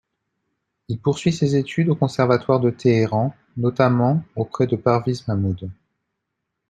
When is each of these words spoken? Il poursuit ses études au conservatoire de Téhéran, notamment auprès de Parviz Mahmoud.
Il 0.87 0.99
poursuit 0.99 1.31
ses 1.31 1.55
études 1.55 1.89
au 1.89 1.95
conservatoire 1.95 2.59
de 2.59 2.71
Téhéran, 2.71 3.35
notamment 3.55 4.23
auprès 4.35 4.65
de 4.65 4.75
Parviz 4.75 5.23
Mahmoud. 5.27 5.69